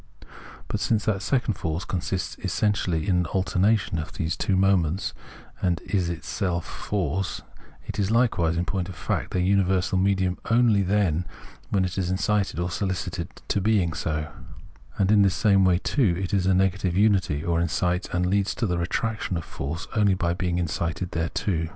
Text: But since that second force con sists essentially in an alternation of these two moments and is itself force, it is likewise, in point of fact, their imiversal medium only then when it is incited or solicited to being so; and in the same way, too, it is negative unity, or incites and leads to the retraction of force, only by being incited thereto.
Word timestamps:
But 0.67 0.79
since 0.79 1.05
that 1.05 1.21
second 1.21 1.53
force 1.53 1.85
con 1.85 1.99
sists 1.99 2.43
essentially 2.43 3.07
in 3.07 3.17
an 3.17 3.25
alternation 3.27 3.99
of 3.99 4.13
these 4.13 4.35
two 4.35 4.55
moments 4.55 5.13
and 5.61 5.79
is 5.81 6.09
itself 6.09 6.65
force, 6.65 7.43
it 7.85 7.99
is 7.99 8.09
likewise, 8.09 8.57
in 8.57 8.65
point 8.65 8.89
of 8.89 8.95
fact, 8.95 9.29
their 9.29 9.43
imiversal 9.43 10.01
medium 10.01 10.39
only 10.49 10.81
then 10.81 11.27
when 11.69 11.85
it 11.85 11.99
is 11.99 12.09
incited 12.09 12.57
or 12.59 12.71
solicited 12.71 13.29
to 13.47 13.61
being 13.61 13.93
so; 13.93 14.31
and 14.97 15.11
in 15.11 15.21
the 15.21 15.29
same 15.29 15.65
way, 15.65 15.77
too, 15.77 16.17
it 16.19 16.33
is 16.33 16.47
negative 16.47 16.97
unity, 16.97 17.43
or 17.43 17.61
incites 17.61 18.09
and 18.11 18.25
leads 18.25 18.55
to 18.55 18.65
the 18.65 18.79
retraction 18.79 19.37
of 19.37 19.45
force, 19.45 19.87
only 19.95 20.15
by 20.15 20.33
being 20.33 20.57
incited 20.57 21.11
thereto. 21.11 21.67